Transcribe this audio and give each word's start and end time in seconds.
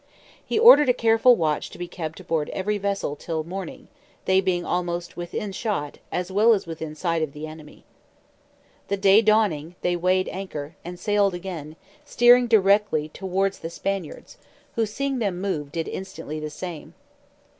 He 0.43 0.57
ordered 0.57 0.89
a 0.89 0.95
careful 0.95 1.35
watch 1.35 1.69
to 1.69 1.77
be 1.77 1.87
kept 1.87 2.19
aboard 2.19 2.49
every 2.53 2.79
vessel 2.79 3.15
till 3.15 3.43
morning, 3.43 3.87
they 4.25 4.41
being 4.41 4.65
almost 4.65 5.15
within 5.15 5.51
shot, 5.51 5.99
as 6.11 6.31
well 6.31 6.53
as 6.53 6.65
within 6.65 6.95
sight 6.95 7.21
of 7.21 7.33
the 7.33 7.45
enemy. 7.45 7.83
The 8.87 8.97
day 8.97 9.21
dawning, 9.21 9.75
they 9.81 9.95
weighed 9.95 10.27
anchor, 10.31 10.75
and 10.83 10.99
sailed 10.99 11.35
again, 11.35 11.75
steering 12.03 12.47
directly 12.47 13.09
towards 13.09 13.59
the 13.59 13.69
Spaniards; 13.69 14.39
who 14.73 14.87
seeing 14.87 15.19
them 15.19 15.39
move, 15.39 15.71
did 15.71 15.87
instantly 15.87 16.39
the 16.39 16.49
same. 16.49 16.95